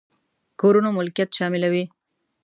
[0.59, 1.83] کورونو ملکيت شاملوي.